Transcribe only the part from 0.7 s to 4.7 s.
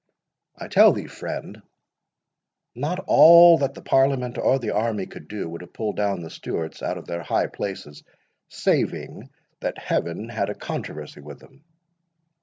thee, friend, not all that the Parliament or